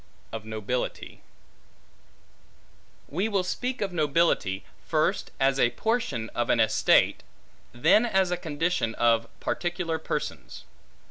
Of 0.31 0.45
Nobility 0.45 1.21
WE 3.07 3.29
WILL 3.29 3.43
speak 3.43 3.81
of 3.81 3.93
nobility, 3.93 4.65
first 4.87 5.29
as 5.39 5.59
a 5.59 5.69
portion 5.69 6.29
of 6.29 6.49
an 6.49 6.59
estate, 6.59 7.21
then 7.71 8.07
as 8.07 8.31
a 8.31 8.35
condition 8.35 8.95
of 8.95 9.27
particular 9.39 9.99
persons. 9.99 10.63